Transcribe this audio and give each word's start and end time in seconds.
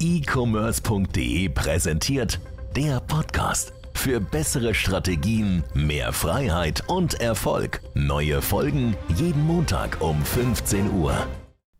e-commerce.de 0.00 1.50
präsentiert 1.50 2.40
der 2.74 3.00
Podcast. 3.00 3.74
Für 3.92 4.18
bessere 4.18 4.74
Strategien, 4.74 5.62
mehr 5.74 6.14
Freiheit 6.14 6.84
und 6.88 7.20
Erfolg. 7.20 7.82
Neue 7.92 8.40
Folgen 8.40 8.96
jeden 9.14 9.46
Montag 9.46 10.00
um 10.00 10.24
15 10.24 10.90
Uhr. 10.90 11.26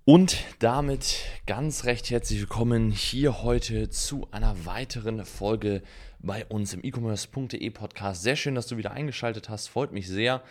Und 0.04 0.36
damit 0.58 1.20
ganz 1.46 1.84
recht 1.84 2.10
herzlich 2.10 2.40
willkommen 2.40 2.90
hier 2.90 3.42
heute 3.42 3.88
zu 3.88 4.28
einer 4.32 4.66
weiteren 4.66 5.24
Folge 5.24 5.82
bei 6.18 6.44
uns 6.44 6.74
im 6.74 6.84
e-commerce.de 6.84 7.70
Podcast. 7.70 8.22
Sehr 8.22 8.36
schön, 8.36 8.54
dass 8.54 8.66
du 8.66 8.76
wieder 8.76 8.90
eingeschaltet 8.90 9.48
hast, 9.48 9.68
freut 9.68 9.92
mich 9.92 10.06
sehr. 10.06 10.42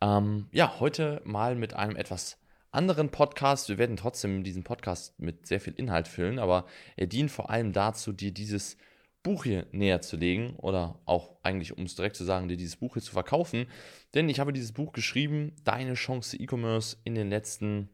Ähm, 0.00 0.46
ja, 0.52 0.80
heute 0.80 1.20
mal 1.24 1.54
mit 1.54 1.74
einem 1.74 1.96
etwas 1.96 2.38
anderen 2.74 3.10
Podcast. 3.10 3.68
Wir 3.68 3.78
werden 3.78 3.96
trotzdem 3.96 4.44
diesen 4.44 4.64
Podcast 4.64 5.18
mit 5.18 5.46
sehr 5.46 5.60
viel 5.60 5.74
Inhalt 5.74 6.08
füllen, 6.08 6.38
aber 6.38 6.66
er 6.96 7.06
dient 7.06 7.30
vor 7.30 7.50
allem 7.50 7.72
dazu, 7.72 8.12
dir 8.12 8.32
dieses 8.32 8.76
Buch 9.22 9.44
hier 9.44 9.66
näher 9.72 10.02
zu 10.02 10.16
legen 10.16 10.56
oder 10.56 11.00
auch 11.06 11.36
eigentlich, 11.42 11.76
um 11.76 11.84
es 11.84 11.94
direkt 11.94 12.16
zu 12.16 12.24
sagen, 12.24 12.48
dir 12.48 12.58
dieses 12.58 12.76
Buch 12.76 12.94
hier 12.94 13.02
zu 13.02 13.12
verkaufen. 13.12 13.66
Denn 14.12 14.28
ich 14.28 14.38
habe 14.38 14.52
dieses 14.52 14.72
Buch 14.72 14.92
geschrieben, 14.92 15.56
Deine 15.64 15.94
Chance 15.94 16.36
E-Commerce 16.36 16.98
in 17.04 17.14
den 17.14 17.30
letzten 17.30 17.88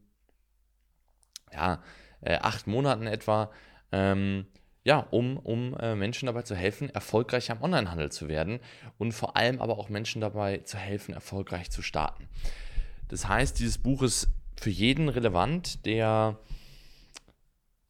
ja, 1.52 1.83
äh, 2.21 2.37
acht 2.37 2.66
Monaten 2.66 3.07
etwa. 3.07 3.51
Ähm, 3.93 4.47
ja, 4.83 5.01
um, 5.10 5.37
um 5.37 5.77
äh, 5.79 5.95
Menschen 5.95 6.27
dabei 6.27 6.43
zu 6.43 6.57
helfen, 6.57 6.88
erfolgreich 6.91 7.51
am 7.51 7.62
Onlinehandel 7.62 8.10
zu 8.10 8.29
werden 8.29 8.60
und 8.99 9.12
vor 9.12 9.37
allem 9.37 9.60
aber 9.60 9.79
auch 9.79 9.91
Menschen 9.91 10.21
dabei 10.21 10.59
zu 10.59 10.79
helfen, 10.79 11.12
erfolgreich 11.12 11.71
zu 11.71 11.83
starten. 11.83 12.29
Das 13.09 13.29
heißt, 13.29 13.59
dieses 13.59 13.79
Buch 13.79 14.02
ist 14.02 14.29
für 14.60 14.70
jeden 14.70 15.09
relevant, 15.09 15.87
der 15.87 16.38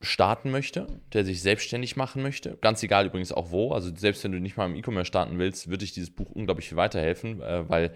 starten 0.01 0.53
möchte, 0.53 0.87
der 1.13 1.25
sich 1.25 1.43
selbstständig 1.43 1.97
machen 1.97 2.23
möchte. 2.23 2.57
Ganz 2.61 2.83
egal 2.85 3.07
übrigens 3.07 3.33
auch 3.33 3.51
wo. 3.51 3.73
Also 3.73 3.95
selbst 3.95 4.23
wenn 4.23 4.31
du 4.31 4.39
nicht 4.39 4.57
mal 4.57 4.67
im 4.67 4.77
E-Commerce 4.77 5.07
starten 5.07 5.39
willst, 5.39 5.69
würde 5.69 5.85
ich 5.85 5.93
dieses 5.93 6.11
Buch 6.11 6.31
unglaublich 6.31 6.69
viel 6.69 6.79
weiterhelfen, 6.79 7.43
äh, 7.43 7.69
weil 7.69 7.93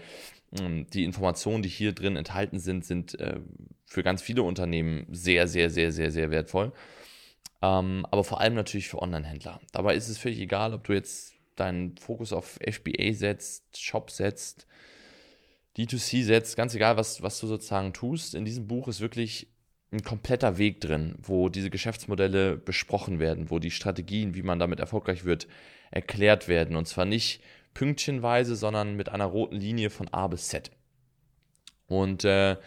äh, 0.59 0.83
die 0.93 1.05
Informationen, 1.05 1.63
die 1.63 1.69
hier 1.69 1.93
drin 1.93 2.17
enthalten 2.17 2.59
sind, 2.59 2.85
sind 2.85 3.17
äh, 3.19 3.39
für 3.85 4.03
ganz 4.03 4.21
viele 4.21 4.43
Unternehmen 4.43 5.07
sehr, 5.09 5.47
sehr, 5.47 5.69
sehr, 5.69 5.93
sehr, 5.93 6.11
sehr 6.11 6.29
wertvoll. 6.29 6.73
Ähm, 7.61 8.05
aber 8.11 8.25
vor 8.25 8.41
allem 8.41 8.55
natürlich 8.55 8.89
für 8.89 9.01
Online-Händler. 9.01 9.61
Dabei 9.71 9.95
ist 9.95 10.09
es 10.09 10.17
völlig 10.17 10.39
egal, 10.39 10.73
ob 10.73 10.83
du 10.83 10.91
jetzt 10.91 11.33
deinen 11.55 11.97
Fokus 11.97 12.33
auf 12.33 12.59
FBA 12.61 13.13
setzt, 13.13 13.81
Shop 13.81 14.11
setzt, 14.11 14.67
D2C 15.77 16.23
setzt, 16.23 16.55
ganz 16.55 16.73
egal, 16.73 16.97
was, 16.97 17.21
was 17.21 17.39
du 17.39 17.47
sozusagen 17.47 17.93
tust. 17.93 18.35
In 18.35 18.45
diesem 18.45 18.67
Buch 18.67 18.87
ist 18.87 19.01
wirklich 19.01 19.47
ein 19.91 20.03
kompletter 20.03 20.57
Weg 20.57 20.81
drin, 20.81 21.15
wo 21.21 21.49
diese 21.49 21.69
Geschäftsmodelle 21.69 22.57
besprochen 22.57 23.19
werden, 23.19 23.49
wo 23.49 23.59
die 23.59 23.71
Strategien, 23.71 24.35
wie 24.35 24.43
man 24.43 24.59
damit 24.59 24.79
erfolgreich 24.79 25.25
wird, 25.25 25.47
erklärt 25.91 26.47
werden. 26.47 26.75
Und 26.75 26.87
zwar 26.87 27.05
nicht 27.05 27.41
pünktchenweise, 27.73 28.55
sondern 28.55 28.95
mit 28.95 29.09
einer 29.09 29.25
roten 29.25 29.55
Linie 29.55 29.89
von 29.89 30.07
A 30.09 30.27
bis 30.27 30.47
Z. 30.47 30.71
Und 31.87 32.23
äh, 32.25 32.57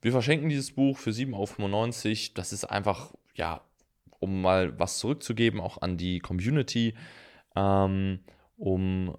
wir 0.00 0.12
verschenken 0.12 0.48
dieses 0.48 0.72
Buch 0.72 0.98
für 0.98 1.10
7,95 1.10 1.30
Euro. 1.32 2.32
Das 2.34 2.52
ist 2.52 2.64
einfach, 2.64 3.14
ja, 3.34 3.62
um 4.20 4.42
mal 4.42 4.78
was 4.78 4.98
zurückzugeben, 4.98 5.60
auch 5.60 5.80
an 5.80 5.96
die 5.96 6.18
Community, 6.18 6.94
ähm, 7.56 8.20
um, 8.56 9.16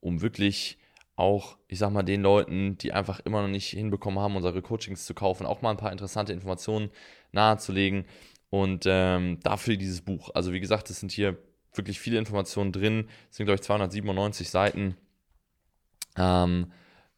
um 0.00 0.22
wirklich 0.22 0.77
auch, 1.18 1.58
ich 1.66 1.80
sag 1.80 1.90
mal, 1.90 2.04
den 2.04 2.22
Leuten, 2.22 2.78
die 2.78 2.92
einfach 2.92 3.18
immer 3.20 3.42
noch 3.42 3.48
nicht 3.48 3.70
hinbekommen 3.70 4.20
haben, 4.20 4.36
unsere 4.36 4.62
Coachings 4.62 5.04
zu 5.04 5.14
kaufen, 5.14 5.46
auch 5.46 5.62
mal 5.62 5.72
ein 5.72 5.76
paar 5.76 5.90
interessante 5.90 6.32
Informationen 6.32 6.90
nahezulegen. 7.32 8.04
Und 8.50 8.84
ähm, 8.86 9.40
dafür 9.42 9.76
dieses 9.76 10.00
Buch. 10.00 10.30
Also, 10.34 10.52
wie 10.52 10.60
gesagt, 10.60 10.90
es 10.90 11.00
sind 11.00 11.10
hier 11.10 11.36
wirklich 11.74 11.98
viele 11.98 12.18
Informationen 12.18 12.70
drin. 12.70 13.08
Es 13.30 13.36
sind, 13.36 13.46
glaube 13.46 13.56
ich, 13.56 13.62
297 13.62 14.48
Seiten. 14.48 14.96
Ähm, 16.16 16.72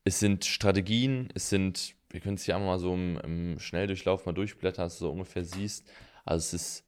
es 0.05 0.19
sind 0.19 0.47
Strategien, 0.47 1.29
es 1.35 1.51
sind, 1.51 1.95
wir 2.09 2.21
können 2.21 2.35
es 2.37 2.45
hier 2.45 2.57
einmal 2.57 2.71
mal 2.71 2.79
so 2.79 2.95
im, 2.95 3.19
im 3.19 3.59
Schnelldurchlauf 3.59 4.25
mal 4.25 4.33
durchblättern, 4.33 4.87
dass 4.87 4.99
du 4.99 5.05
so 5.05 5.13
ungefähr 5.13 5.45
siehst. 5.45 5.87
Also, 6.25 6.39
es 6.39 6.53
ist 6.55 6.85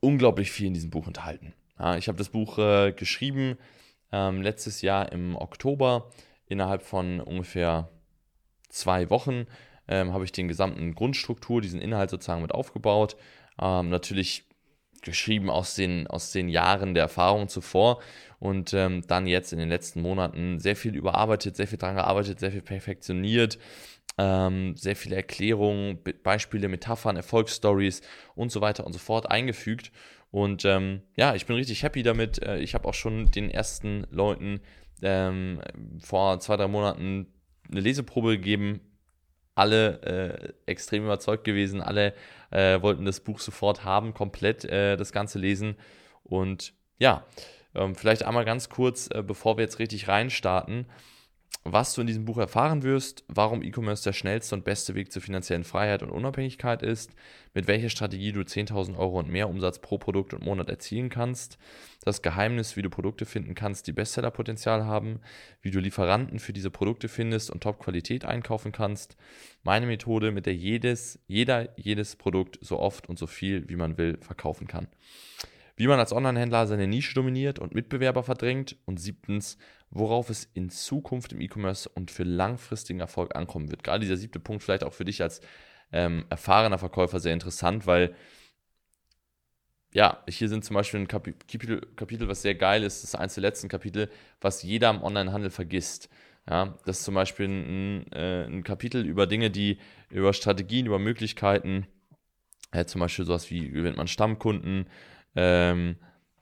unglaublich 0.00 0.50
viel 0.52 0.66
in 0.66 0.74
diesem 0.74 0.90
Buch 0.90 1.06
enthalten. 1.06 1.54
Ja, 1.78 1.96
ich 1.96 2.08
habe 2.08 2.18
das 2.18 2.28
Buch 2.28 2.58
äh, 2.58 2.92
geschrieben 2.92 3.56
ähm, 4.12 4.42
letztes 4.42 4.82
Jahr 4.82 5.12
im 5.12 5.36
Oktober. 5.36 6.10
Innerhalb 6.46 6.82
von 6.82 7.20
ungefähr 7.20 7.88
zwei 8.68 9.10
Wochen 9.10 9.46
ähm, 9.86 10.12
habe 10.12 10.24
ich 10.24 10.32
den 10.32 10.48
gesamten 10.48 10.94
Grundstruktur, 10.94 11.60
diesen 11.60 11.80
Inhalt 11.80 12.10
sozusagen 12.10 12.42
mit 12.42 12.52
aufgebaut. 12.52 13.16
Ähm, 13.60 13.88
natürlich 13.88 14.44
geschrieben 15.02 15.50
aus 15.50 15.74
den, 15.74 16.06
aus 16.06 16.32
den 16.32 16.48
Jahren 16.48 16.94
der 16.94 17.04
Erfahrung 17.04 17.48
zuvor 17.48 18.00
und 18.40 18.74
ähm, 18.74 19.02
dann 19.06 19.26
jetzt 19.26 19.52
in 19.52 19.58
den 19.58 19.68
letzten 19.68 20.02
Monaten 20.02 20.58
sehr 20.58 20.76
viel 20.76 20.94
überarbeitet, 20.94 21.56
sehr 21.56 21.68
viel 21.68 21.78
dran 21.78 21.94
gearbeitet, 21.94 22.40
sehr 22.40 22.52
viel 22.52 22.62
perfektioniert, 22.62 23.58
ähm, 24.18 24.76
sehr 24.76 24.96
viele 24.96 25.16
Erklärungen, 25.16 25.98
Beispiele, 26.22 26.68
Metaphern, 26.68 27.16
Erfolgsstories 27.16 28.02
und 28.34 28.50
so 28.50 28.60
weiter 28.60 28.84
und 28.84 28.92
so 28.92 28.98
fort 28.98 29.30
eingefügt. 29.30 29.92
Und 30.30 30.64
ähm, 30.64 31.02
ja, 31.16 31.34
ich 31.34 31.46
bin 31.46 31.56
richtig 31.56 31.82
happy 31.82 32.02
damit. 32.02 32.42
Äh, 32.42 32.58
ich 32.58 32.74
habe 32.74 32.86
auch 32.86 32.94
schon 32.94 33.30
den 33.30 33.50
ersten 33.50 34.06
Leuten 34.10 34.60
ähm, 35.02 35.60
vor 36.00 36.40
zwei, 36.40 36.56
drei 36.56 36.68
Monaten 36.68 37.32
eine 37.70 37.80
Leseprobe 37.80 38.36
gegeben. 38.36 38.80
Alle 39.54 40.02
äh, 40.02 40.70
extrem 40.70 41.04
überzeugt 41.04 41.44
gewesen, 41.44 41.80
alle 41.80 42.14
äh, 42.50 42.80
wollten 42.80 43.04
das 43.04 43.20
Buch 43.20 43.40
sofort 43.40 43.84
haben, 43.84 44.14
komplett 44.14 44.64
äh, 44.64 44.96
das 44.96 45.10
Ganze 45.10 45.40
lesen. 45.40 45.76
Und 46.22 46.74
ja, 46.98 47.26
ähm, 47.74 47.96
vielleicht 47.96 48.24
einmal 48.24 48.44
ganz 48.44 48.68
kurz, 48.68 49.08
äh, 49.12 49.22
bevor 49.22 49.56
wir 49.56 49.64
jetzt 49.64 49.80
richtig 49.80 50.06
reinstarten 50.06 50.86
was 51.64 51.94
du 51.94 52.00
in 52.00 52.06
diesem 52.06 52.24
Buch 52.24 52.38
erfahren 52.38 52.82
wirst, 52.82 53.24
warum 53.28 53.62
E-Commerce 53.62 54.04
der 54.04 54.12
schnellste 54.12 54.54
und 54.54 54.64
beste 54.64 54.94
Weg 54.94 55.12
zur 55.12 55.22
finanziellen 55.22 55.64
Freiheit 55.64 56.02
und 56.02 56.10
Unabhängigkeit 56.10 56.82
ist, 56.82 57.12
mit 57.52 57.66
welcher 57.66 57.90
Strategie 57.90 58.32
du 58.32 58.40
10.000 58.40 58.96
Euro 58.96 59.18
und 59.18 59.28
mehr 59.28 59.48
Umsatz 59.48 59.78
pro 59.78 59.98
Produkt 59.98 60.32
und 60.32 60.44
Monat 60.44 60.68
erzielen 60.70 61.08
kannst, 61.08 61.58
das 62.04 62.22
Geheimnis, 62.22 62.76
wie 62.76 62.82
du 62.82 62.90
Produkte 62.90 63.26
finden 63.26 63.54
kannst, 63.54 63.86
die 63.86 63.92
Bestsellerpotenzial 63.92 64.84
haben, 64.84 65.20
wie 65.60 65.70
du 65.70 65.80
Lieferanten 65.80 66.38
für 66.38 66.52
diese 66.52 66.70
Produkte 66.70 67.08
findest 67.08 67.50
und 67.50 67.62
Top-Qualität 67.62 68.24
einkaufen 68.24 68.72
kannst, 68.72 69.16
meine 69.62 69.86
Methode, 69.86 70.30
mit 70.30 70.46
der 70.46 70.54
jedes, 70.54 71.18
jeder 71.26 71.78
jedes 71.78 72.16
Produkt 72.16 72.58
so 72.62 72.78
oft 72.78 73.08
und 73.08 73.18
so 73.18 73.26
viel, 73.26 73.68
wie 73.68 73.76
man 73.76 73.98
will, 73.98 74.18
verkaufen 74.22 74.66
kann 74.66 74.88
wie 75.78 75.86
man 75.86 76.00
als 76.00 76.12
Onlinehändler 76.12 76.66
seine 76.66 76.88
Nische 76.88 77.14
dominiert 77.14 77.60
und 77.60 77.72
Mitbewerber 77.72 78.24
verdrängt 78.24 78.76
und 78.84 78.98
siebtens, 78.98 79.58
worauf 79.90 80.28
es 80.28 80.50
in 80.52 80.70
Zukunft 80.70 81.32
im 81.32 81.40
E-Commerce 81.40 81.88
und 81.88 82.10
für 82.10 82.24
langfristigen 82.24 82.98
Erfolg 82.98 83.36
ankommen 83.36 83.70
wird. 83.70 83.84
Gerade 83.84 84.00
dieser 84.00 84.16
siebte 84.16 84.40
Punkt 84.40 84.64
vielleicht 84.64 84.82
auch 84.82 84.92
für 84.92 85.04
dich 85.04 85.22
als 85.22 85.40
ähm, 85.92 86.24
erfahrener 86.30 86.78
Verkäufer 86.78 87.20
sehr 87.20 87.32
interessant, 87.32 87.86
weil 87.86 88.14
ja, 89.94 90.22
hier 90.28 90.48
sind 90.48 90.64
zum 90.64 90.74
Beispiel 90.74 91.00
ein 91.00 91.08
Kapitel, 91.08 91.80
Kapitel, 91.94 92.28
was 92.28 92.42
sehr 92.42 92.56
geil 92.56 92.82
ist, 92.82 93.02
das 93.02 93.10
ist 93.10 93.14
eins 93.14 93.34
der 93.34 93.42
letzten 93.42 93.68
Kapitel, 93.68 94.10
was 94.40 94.64
jeder 94.64 94.90
im 94.90 95.02
Onlinehandel 95.02 95.50
vergisst. 95.50 96.10
Ja, 96.50 96.76
das 96.86 96.98
ist 96.98 97.04
zum 97.04 97.14
Beispiel 97.14 97.46
ein, 97.46 98.12
äh, 98.12 98.46
ein 98.46 98.64
Kapitel 98.64 99.06
über 99.06 99.26
Dinge, 99.26 99.50
die 99.50 99.78
über 100.10 100.32
Strategien, 100.32 100.86
über 100.86 100.98
Möglichkeiten, 100.98 101.86
äh, 102.72 102.84
zum 102.84 103.00
Beispiel 103.00 103.24
sowas 103.24 103.50
wie 103.50 103.70
gewinnt 103.70 103.96
man 103.96 104.08
Stammkunden, 104.08 104.88
ähm, 105.36 105.96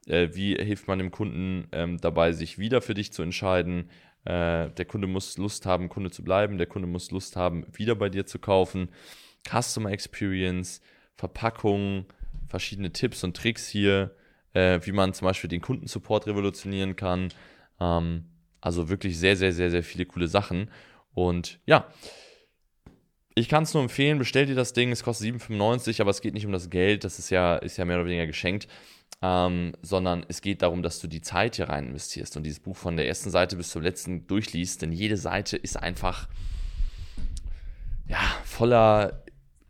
äh, 0.06 0.28
wie 0.32 0.54
hilft 0.54 0.88
man 0.88 0.98
dem 0.98 1.10
Kunden 1.10 1.68
ähm, 1.72 1.98
dabei, 1.98 2.32
sich 2.32 2.58
wieder 2.58 2.80
für 2.80 2.94
dich 2.94 3.12
zu 3.12 3.22
entscheiden? 3.22 3.90
Äh, 4.24 4.70
der 4.70 4.84
Kunde 4.86 5.06
muss 5.06 5.38
Lust 5.38 5.66
haben, 5.66 5.88
Kunde 5.88 6.10
zu 6.10 6.22
bleiben. 6.22 6.58
Der 6.58 6.66
Kunde 6.66 6.88
muss 6.88 7.10
Lust 7.10 7.36
haben, 7.36 7.66
wieder 7.72 7.94
bei 7.94 8.08
dir 8.08 8.26
zu 8.26 8.38
kaufen. 8.38 8.88
Customer 9.48 9.90
Experience, 9.90 10.80
Verpackung, 11.16 12.06
verschiedene 12.48 12.92
Tipps 12.92 13.22
und 13.24 13.36
Tricks 13.36 13.68
hier, 13.68 14.14
äh, 14.52 14.80
wie 14.82 14.92
man 14.92 15.14
zum 15.14 15.26
Beispiel 15.26 15.48
den 15.48 15.60
Kundensupport 15.60 16.26
revolutionieren 16.26 16.96
kann. 16.96 17.28
Ähm, 17.80 18.24
also 18.60 18.88
wirklich 18.88 19.18
sehr, 19.18 19.36
sehr, 19.36 19.52
sehr, 19.52 19.70
sehr 19.70 19.84
viele 19.84 20.06
coole 20.06 20.28
Sachen. 20.28 20.70
Und 21.14 21.60
ja, 21.66 21.86
ich 23.38 23.50
kann 23.50 23.64
es 23.64 23.74
nur 23.74 23.82
empfehlen, 23.82 24.18
bestell 24.18 24.46
dir 24.46 24.54
das 24.54 24.72
Ding, 24.72 24.90
es 24.90 25.04
kostet 25.04 25.28
7,95, 25.34 26.00
aber 26.00 26.10
es 26.10 26.22
geht 26.22 26.32
nicht 26.32 26.46
um 26.46 26.52
das 26.52 26.70
Geld, 26.70 27.04
das 27.04 27.18
ist 27.18 27.28
ja, 27.28 27.56
ist 27.56 27.76
ja 27.76 27.84
mehr 27.84 27.96
oder 27.96 28.06
weniger 28.06 28.26
geschenkt, 28.26 28.66
ähm, 29.20 29.74
sondern 29.82 30.24
es 30.28 30.40
geht 30.40 30.62
darum, 30.62 30.82
dass 30.82 31.00
du 31.00 31.06
die 31.06 31.20
Zeit 31.20 31.56
hier 31.56 31.68
rein 31.68 31.88
investierst 31.88 32.38
und 32.38 32.44
dieses 32.44 32.60
Buch 32.60 32.76
von 32.76 32.96
der 32.96 33.06
ersten 33.06 33.28
Seite 33.30 33.56
bis 33.56 33.68
zur 33.68 33.82
letzten 33.82 34.26
durchliest, 34.26 34.80
denn 34.80 34.90
jede 34.90 35.18
Seite 35.18 35.58
ist 35.58 35.76
einfach 35.76 36.28
ja, 38.08 38.20
voller 38.44 39.22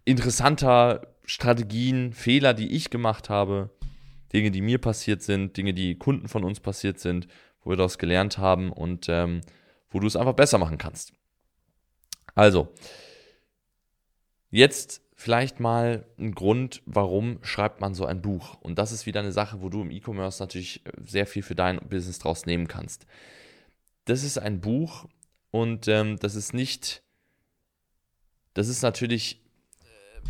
interessanter 0.05 1.17
Strategien, 1.25 2.13
Fehler, 2.13 2.55
die 2.55 2.73
ich 2.73 2.91
gemacht 2.91 3.31
habe, 3.31 3.71
Dinge, 4.33 4.53
die 4.53 4.61
mir 4.63 4.79
passiert 4.79 5.23
sind, 5.23 5.57
Dinge, 5.57 5.75
die 5.75 5.99
Kunden 5.99 6.29
von 6.29 6.45
uns 6.45 6.61
passiert 6.61 7.01
sind, 7.01 7.27
wo 7.63 7.71
wir 7.71 7.77
daraus 7.77 7.99
gelernt 7.99 8.39
haben 8.39 8.71
und 8.71 9.09
ähm, 9.09 9.41
wo 9.91 9.99
du 9.99 10.07
es 10.07 10.15
einfach 10.15 10.35
besser 10.35 10.59
machen 10.59 10.79
kannst. 10.79 11.15
Also, 12.37 12.73
Jetzt 14.51 15.03
vielleicht 15.17 15.61
mal 15.61 16.05
ein 16.19 16.35
Grund, 16.35 16.83
warum 16.85 17.39
schreibt 17.43 17.81
man 17.81 17.95
so 17.95 18.05
ein 18.05 18.21
Buch. 18.21 18.57
Und 18.61 18.79
das 18.79 18.93
ist 18.93 19.07
wieder 19.07 19.21
eine 19.21 19.33
Sache, 19.33 19.63
wo 19.63 19.71
du 19.71 19.81
im 19.81 19.91
E-Commerce 19.91 20.43
natürlich 20.43 20.83
sehr 21.05 21.27
viel 21.27 21.43
für 21.43 21.55
dein 21.55 21.79
Business 21.89 22.19
draus 22.19 22.47
nehmen 22.47 22.69
kannst. 22.69 23.07
Das 24.05 24.23
ist 24.23 24.39
ein 24.39 24.61
Buch 24.61 25.07
und 25.51 25.89
ähm, 25.89 26.19
das 26.19 26.35
ist 26.35 26.53
nicht, 26.53 27.03
das 28.55 28.69
ist 28.69 28.83
natürlich, 28.83 29.41
äh, 29.81 30.29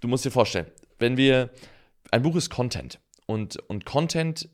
du 0.00 0.08
musst 0.08 0.24
dir 0.24 0.30
vorstellen, 0.30 0.66
wenn 0.98 1.16
wir, 1.16 1.50
ein 2.10 2.22
Buch 2.22 2.36
ist 2.36 2.50
Content 2.50 3.00
und, 3.26 3.56
und 3.68 3.86
Content 3.86 4.48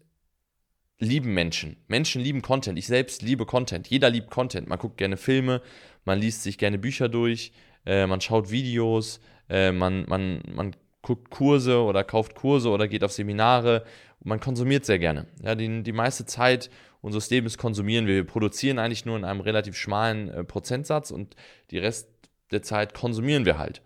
lieben 0.99 1.33
Menschen. 1.35 1.79
Menschen 1.89 2.23
lieben 2.23 2.43
Content. 2.43 2.79
Ich 2.79 2.87
selbst 2.87 3.23
liebe 3.23 3.47
Content. 3.47 3.89
Jeder 3.89 4.11
liebt 4.11 4.31
Content. 4.31 4.69
Man 4.69 4.79
guckt 4.79 4.99
gerne 4.99 5.17
Filme, 5.17 5.63
man 6.05 6.19
liest 6.21 6.43
sich 6.43 6.59
gerne 6.59 6.79
Bücher 6.79 7.09
durch, 7.09 7.53
äh, 7.87 8.07
man 8.07 8.21
schaut 8.21 8.51
Videos, 8.51 9.21
äh, 9.49 9.73
man, 9.73 10.05
man, 10.09 10.43
man 10.53 10.77
guckt 11.03 11.31
Kurse 11.31 11.83
oder 11.83 12.05
kauft 12.05 12.35
Kurse 12.35 12.71
oder 12.71 12.89
geht 12.89 13.05
auf 13.05 13.13
Seminare. 13.13 13.85
Man 14.23 14.41
konsumiert 14.41 14.85
sehr 14.85 14.99
gerne. 14.99 15.27
Ja, 15.43 15.55
die, 15.55 15.83
die 15.83 15.93
meiste 15.93 16.27
Zeit 16.27 16.71
unseres 17.01 17.31
Lebens 17.31 17.57
konsumieren 17.57 18.07
wir. 18.07 18.15
Wir 18.15 18.27
produzieren 18.27 18.79
eigentlich 18.79 19.07
nur 19.07 19.17
in 19.17 19.25
einem 19.25 19.41
relativ 19.41 19.77
schmalen 19.77 20.29
äh, 20.29 20.45
Prozentsatz 20.45 21.11
und 21.11 21.37
die 21.71 21.79
Rest 21.79 22.09
der 22.51 22.63
Zeit 22.63 22.95
konsumieren 22.95 23.45
wir 23.45 23.59
halt. 23.59 23.81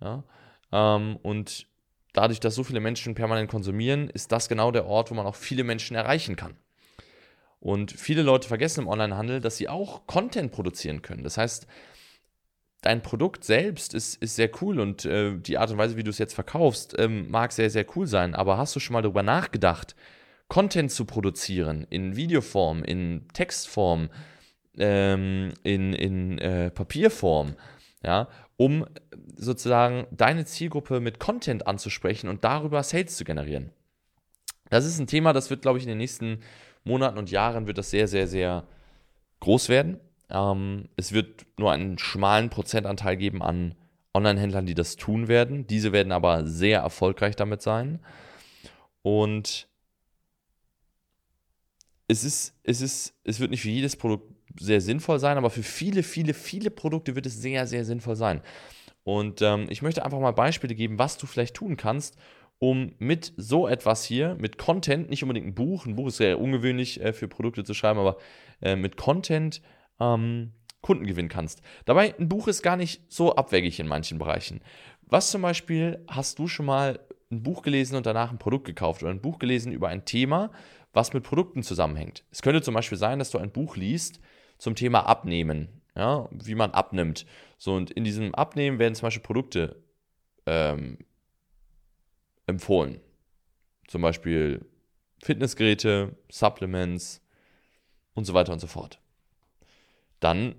Ja? 0.00 0.24
Ähm, 0.72 1.16
und 1.22 1.66
dadurch, 2.12 2.40
dass 2.40 2.54
so 2.54 2.64
viele 2.64 2.80
Menschen 2.80 3.14
permanent 3.14 3.50
konsumieren, 3.50 4.10
ist 4.10 4.32
das 4.32 4.48
genau 4.48 4.70
der 4.70 4.86
Ort, 4.86 5.10
wo 5.10 5.14
man 5.14 5.26
auch 5.26 5.36
viele 5.36 5.64
Menschen 5.64 5.96
erreichen 5.96 6.36
kann. 6.36 6.56
Und 7.60 7.92
viele 7.92 8.22
Leute 8.22 8.46
vergessen 8.46 8.82
im 8.82 8.88
Onlinehandel, 8.88 9.40
dass 9.40 9.56
sie 9.56 9.68
auch 9.70 10.06
Content 10.06 10.52
produzieren 10.52 11.00
können. 11.00 11.24
Das 11.24 11.38
heißt, 11.38 11.66
dein 12.84 13.02
Produkt 13.02 13.44
selbst 13.44 13.94
ist, 13.94 14.22
ist 14.22 14.36
sehr 14.36 14.50
cool 14.60 14.78
und 14.78 15.06
äh, 15.06 15.36
die 15.38 15.56
Art 15.56 15.70
und 15.70 15.78
Weise, 15.78 15.96
wie 15.96 16.04
du 16.04 16.10
es 16.10 16.18
jetzt 16.18 16.34
verkaufst, 16.34 16.94
ähm, 16.98 17.30
mag 17.30 17.52
sehr, 17.52 17.70
sehr 17.70 17.86
cool 17.96 18.06
sein. 18.06 18.34
Aber 18.34 18.58
hast 18.58 18.76
du 18.76 18.80
schon 18.80 18.92
mal 18.92 19.02
darüber 19.02 19.22
nachgedacht, 19.22 19.96
Content 20.48 20.92
zu 20.92 21.06
produzieren 21.06 21.86
in 21.88 22.14
Videoform, 22.14 22.84
in 22.84 23.26
Textform, 23.32 24.10
ähm, 24.76 25.54
in, 25.62 25.94
in 25.94 26.38
äh, 26.38 26.70
Papierform, 26.70 27.56
ja, 28.02 28.28
um 28.58 28.84
sozusagen 29.34 30.06
deine 30.10 30.44
Zielgruppe 30.44 31.00
mit 31.00 31.18
Content 31.18 31.66
anzusprechen 31.66 32.28
und 32.28 32.44
darüber 32.44 32.82
Sales 32.82 33.16
zu 33.16 33.24
generieren. 33.24 33.70
Das 34.68 34.84
ist 34.84 34.98
ein 34.98 35.06
Thema, 35.06 35.32
das 35.32 35.48
wird, 35.48 35.62
glaube 35.62 35.78
ich, 35.78 35.84
in 35.84 35.88
den 35.88 35.98
nächsten 35.98 36.40
Monaten 36.84 37.16
und 37.16 37.30
Jahren 37.30 37.66
wird 37.66 37.78
das 37.78 37.90
sehr, 37.90 38.08
sehr, 38.08 38.26
sehr 38.26 38.66
groß 39.40 39.70
werden. 39.70 40.00
Ähm, 40.30 40.88
es 40.96 41.12
wird 41.12 41.46
nur 41.58 41.72
einen 41.72 41.98
schmalen 41.98 42.50
Prozentanteil 42.50 43.16
geben 43.16 43.42
an 43.42 43.74
Online-Händlern, 44.14 44.66
die 44.66 44.74
das 44.74 44.96
tun 44.96 45.28
werden. 45.28 45.66
Diese 45.66 45.92
werden 45.92 46.12
aber 46.12 46.46
sehr 46.46 46.80
erfolgreich 46.80 47.36
damit 47.36 47.62
sein. 47.62 48.00
Und 49.02 49.68
es 52.08 52.24
ist, 52.24 52.54
es 52.62 52.80
ist, 52.80 53.14
es 53.24 53.40
wird 53.40 53.50
nicht 53.50 53.62
für 53.62 53.70
jedes 53.70 53.96
Produkt 53.96 54.32
sehr 54.58 54.80
sinnvoll 54.80 55.18
sein, 55.18 55.36
aber 55.36 55.50
für 55.50 55.62
viele, 55.62 56.02
viele, 56.02 56.32
viele 56.32 56.70
Produkte 56.70 57.16
wird 57.16 57.26
es 57.26 57.40
sehr, 57.40 57.66
sehr 57.66 57.84
sinnvoll 57.84 58.16
sein. 58.16 58.40
Und 59.02 59.42
ähm, 59.42 59.66
ich 59.68 59.82
möchte 59.82 60.04
einfach 60.04 60.20
mal 60.20 60.32
Beispiele 60.32 60.74
geben, 60.74 60.98
was 60.98 61.18
du 61.18 61.26
vielleicht 61.26 61.54
tun 61.54 61.76
kannst, 61.76 62.16
um 62.58 62.94
mit 62.98 63.32
so 63.36 63.66
etwas 63.66 64.04
hier, 64.04 64.36
mit 64.38 64.58
Content, 64.58 65.10
nicht 65.10 65.22
unbedingt 65.22 65.46
ein 65.46 65.54
Buch, 65.54 65.86
ein 65.86 65.96
Buch 65.96 66.08
ist 66.08 66.18
sehr 66.18 66.40
ungewöhnlich 66.40 67.00
äh, 67.02 67.12
für 67.12 67.28
Produkte 67.28 67.64
zu 67.64 67.74
schreiben, 67.74 67.98
aber 67.98 68.16
äh, 68.62 68.76
mit 68.76 68.96
Content 68.96 69.60
ähm, 70.00 70.52
Kunden 70.80 71.06
gewinnen 71.06 71.28
kannst. 71.28 71.62
Dabei, 71.86 72.14
ein 72.18 72.28
Buch 72.28 72.46
ist 72.46 72.62
gar 72.62 72.76
nicht 72.76 73.10
so 73.10 73.34
abwegig 73.36 73.80
in 73.80 73.88
manchen 73.88 74.18
Bereichen. 74.18 74.60
Was 75.02 75.30
zum 75.30 75.42
Beispiel 75.42 76.04
hast 76.08 76.38
du 76.38 76.46
schon 76.46 76.66
mal 76.66 77.00
ein 77.30 77.42
Buch 77.42 77.62
gelesen 77.62 77.96
und 77.96 78.06
danach 78.06 78.30
ein 78.30 78.38
Produkt 78.38 78.66
gekauft 78.66 79.02
oder 79.02 79.10
ein 79.10 79.22
Buch 79.22 79.38
gelesen 79.38 79.72
über 79.72 79.88
ein 79.88 80.04
Thema, 80.04 80.50
was 80.92 81.12
mit 81.12 81.24
Produkten 81.24 81.62
zusammenhängt? 81.62 82.24
Es 82.30 82.42
könnte 82.42 82.62
zum 82.62 82.74
Beispiel 82.74 82.98
sein, 82.98 83.18
dass 83.18 83.30
du 83.30 83.38
ein 83.38 83.50
Buch 83.50 83.76
liest 83.76 84.20
zum 84.58 84.74
Thema 84.74 85.06
Abnehmen, 85.06 85.80
ja, 85.96 86.28
wie 86.30 86.54
man 86.54 86.72
abnimmt. 86.72 87.26
So, 87.58 87.74
und 87.74 87.90
in 87.90 88.04
diesem 88.04 88.34
Abnehmen 88.34 88.78
werden 88.78 88.94
zum 88.94 89.06
Beispiel 89.06 89.22
Produkte 89.22 89.82
ähm, 90.46 90.98
empfohlen. 92.46 93.00
Zum 93.88 94.02
Beispiel 94.02 94.66
Fitnessgeräte, 95.22 96.16
Supplements 96.30 97.22
und 98.14 98.24
so 98.24 98.34
weiter 98.34 98.52
und 98.52 98.60
so 98.60 98.66
fort. 98.66 99.00
Dann 100.24 100.54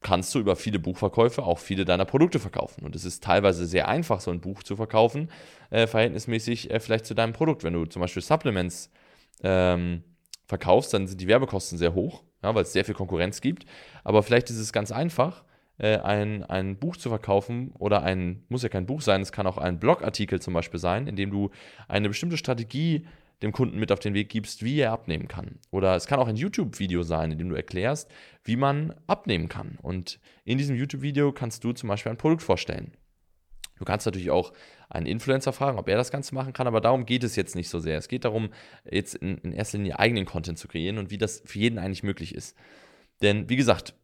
kannst 0.00 0.34
du 0.34 0.38
über 0.38 0.56
viele 0.56 0.78
Buchverkäufe 0.78 1.42
auch 1.42 1.58
viele 1.58 1.84
deiner 1.84 2.06
Produkte 2.06 2.38
verkaufen. 2.38 2.82
Und 2.82 2.96
es 2.96 3.04
ist 3.04 3.22
teilweise 3.22 3.66
sehr 3.66 3.88
einfach, 3.88 4.20
so 4.20 4.30
ein 4.30 4.40
Buch 4.40 4.62
zu 4.62 4.74
verkaufen, 4.74 5.30
äh, 5.68 5.86
verhältnismäßig 5.86 6.70
äh, 6.70 6.80
vielleicht 6.80 7.04
zu 7.04 7.14
deinem 7.14 7.34
Produkt. 7.34 7.62
Wenn 7.62 7.74
du 7.74 7.84
zum 7.84 8.00
Beispiel 8.00 8.22
Supplements 8.22 8.90
ähm, 9.42 10.02
verkaufst, 10.46 10.94
dann 10.94 11.06
sind 11.06 11.20
die 11.20 11.28
Werbekosten 11.28 11.76
sehr 11.76 11.92
hoch, 11.92 12.24
ja, 12.42 12.54
weil 12.54 12.62
es 12.62 12.72
sehr 12.72 12.86
viel 12.86 12.94
Konkurrenz 12.94 13.42
gibt. 13.42 13.66
Aber 14.02 14.22
vielleicht 14.22 14.48
ist 14.48 14.58
es 14.58 14.72
ganz 14.72 14.90
einfach, 14.90 15.44
äh, 15.76 15.98
ein, 15.98 16.44
ein 16.44 16.78
Buch 16.78 16.96
zu 16.96 17.10
verkaufen 17.10 17.72
oder 17.78 18.02
ein, 18.02 18.44
muss 18.48 18.62
ja 18.62 18.70
kein 18.70 18.86
Buch 18.86 19.02
sein, 19.02 19.20
es 19.20 19.32
kann 19.32 19.46
auch 19.46 19.58
ein 19.58 19.78
Blogartikel 19.78 20.40
zum 20.40 20.54
Beispiel 20.54 20.80
sein, 20.80 21.06
in 21.06 21.16
dem 21.16 21.30
du 21.30 21.50
eine 21.88 22.08
bestimmte 22.08 22.38
Strategie 22.38 23.06
dem 23.42 23.52
Kunden 23.52 23.78
mit 23.78 23.90
auf 23.92 24.00
den 24.00 24.14
Weg 24.14 24.28
gibst, 24.28 24.64
wie 24.64 24.78
er 24.78 24.92
abnehmen 24.92 25.28
kann. 25.28 25.58
Oder 25.70 25.96
es 25.96 26.06
kann 26.06 26.18
auch 26.18 26.28
ein 26.28 26.36
YouTube-Video 26.36 27.02
sein, 27.02 27.32
in 27.32 27.38
dem 27.38 27.48
du 27.48 27.54
erklärst, 27.54 28.10
wie 28.44 28.56
man 28.56 28.94
abnehmen 29.06 29.48
kann. 29.48 29.78
Und 29.80 30.20
in 30.44 30.58
diesem 30.58 30.76
YouTube-Video 30.76 31.32
kannst 31.32 31.64
du 31.64 31.72
zum 31.72 31.88
Beispiel 31.88 32.10
ein 32.10 32.18
Produkt 32.18 32.42
vorstellen. 32.42 32.92
Du 33.78 33.86
kannst 33.86 34.04
natürlich 34.04 34.30
auch 34.30 34.52
einen 34.90 35.06
Influencer 35.06 35.54
fragen, 35.54 35.78
ob 35.78 35.88
er 35.88 35.96
das 35.96 36.10
Ganze 36.10 36.34
machen 36.34 36.52
kann, 36.52 36.66
aber 36.66 36.82
darum 36.82 37.06
geht 37.06 37.24
es 37.24 37.34
jetzt 37.34 37.56
nicht 37.56 37.70
so 37.70 37.78
sehr. 37.78 37.96
Es 37.96 38.08
geht 38.08 38.26
darum, 38.26 38.50
jetzt 38.90 39.14
in, 39.14 39.38
in 39.38 39.52
erster 39.52 39.78
Linie 39.78 39.98
eigenen 39.98 40.26
Content 40.26 40.58
zu 40.58 40.68
kreieren 40.68 40.98
und 40.98 41.10
wie 41.10 41.16
das 41.16 41.42
für 41.46 41.58
jeden 41.58 41.78
eigentlich 41.78 42.02
möglich 42.02 42.34
ist. 42.34 42.54
Denn 43.22 43.48
wie 43.48 43.56
gesagt, 43.56 43.94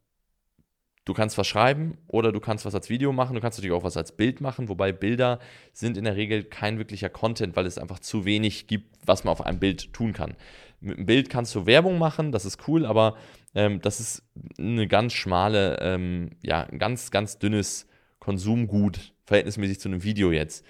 Du 1.06 1.14
kannst 1.14 1.38
was 1.38 1.46
schreiben 1.46 1.98
oder 2.08 2.32
du 2.32 2.40
kannst 2.40 2.64
was 2.64 2.74
als 2.74 2.90
Video 2.90 3.12
machen, 3.12 3.36
du 3.36 3.40
kannst 3.40 3.58
natürlich 3.58 3.76
auch 3.76 3.84
was 3.84 3.96
als 3.96 4.10
Bild 4.10 4.40
machen, 4.40 4.68
wobei 4.68 4.90
Bilder 4.90 5.38
sind 5.72 5.96
in 5.96 6.02
der 6.02 6.16
Regel 6.16 6.42
kein 6.42 6.78
wirklicher 6.78 7.08
Content, 7.08 7.54
weil 7.54 7.64
es 7.64 7.78
einfach 7.78 8.00
zu 8.00 8.24
wenig 8.24 8.66
gibt, 8.66 8.98
was 9.06 9.22
man 9.22 9.30
auf 9.30 9.46
einem 9.46 9.60
Bild 9.60 9.92
tun 9.92 10.12
kann. 10.12 10.34
Mit 10.80 10.96
einem 10.96 11.06
Bild 11.06 11.30
kannst 11.30 11.54
du 11.54 11.64
Werbung 11.64 11.98
machen, 11.98 12.32
das 12.32 12.44
ist 12.44 12.66
cool, 12.66 12.84
aber 12.84 13.16
ähm, 13.54 13.80
das 13.80 14.00
ist 14.00 14.24
eine 14.58 14.88
ganz 14.88 15.12
schmale, 15.12 15.78
ähm, 15.80 16.30
ja, 16.42 16.64
ein 16.64 16.80
ganz, 16.80 17.12
ganz 17.12 17.38
dünnes 17.38 17.86
Konsumgut, 18.18 19.14
verhältnismäßig 19.26 19.78
zu 19.78 19.88
einem 19.88 20.02
Video 20.02 20.32
jetzt. 20.32 20.66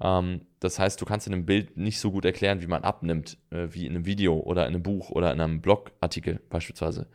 Ähm, 0.00 0.42
das 0.60 0.78
heißt, 0.78 1.00
du 1.00 1.04
kannst 1.04 1.26
in 1.26 1.32
einem 1.32 1.46
Bild 1.46 1.76
nicht 1.76 1.98
so 1.98 2.12
gut 2.12 2.24
erklären, 2.24 2.62
wie 2.62 2.68
man 2.68 2.84
abnimmt, 2.84 3.38
äh, 3.50 3.66
wie 3.72 3.86
in 3.86 3.96
einem 3.96 4.06
Video 4.06 4.38
oder 4.38 4.68
in 4.68 4.74
einem 4.74 4.84
Buch 4.84 5.10
oder 5.10 5.32
in 5.32 5.40
einem 5.40 5.60
Blogartikel 5.60 6.40
beispielsweise. 6.48 7.08